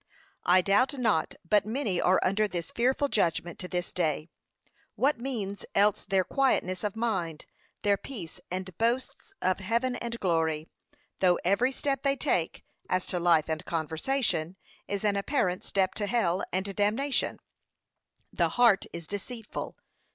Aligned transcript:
I 0.47 0.61
doubt 0.63 0.95
not 0.97 1.35
but 1.47 1.63
many 1.63 2.01
are 2.01 2.19
under 2.23 2.47
this 2.47 2.71
fearful 2.71 3.07
judgment 3.07 3.59
to 3.59 3.67
this 3.67 3.91
day. 3.91 4.29
What 4.95 5.19
means 5.19 5.63
else 5.75 6.05
their 6.05 6.23
quietness 6.23 6.83
of 6.83 6.95
mind, 6.95 7.45
their 7.83 7.97
peace 7.97 8.39
and 8.49 8.75
boasts 8.79 9.31
of 9.43 9.59
heaven 9.59 9.95
and 9.97 10.19
glory, 10.19 10.67
though 11.19 11.37
every 11.45 11.71
step 11.71 12.01
they 12.01 12.15
take, 12.15 12.65
as 12.89 13.05
to 13.05 13.19
life 13.19 13.47
and 13.47 13.63
conversation, 13.63 14.55
is 14.87 15.03
an 15.05 15.15
apparent 15.15 15.65
step 15.65 15.93
to 15.93 16.07
hell 16.07 16.41
and 16.51 16.75
damnation, 16.75 17.37
'The 18.33 18.49
heart 18.49 18.85
is 18.91 19.05
deceitful.' 19.05 19.77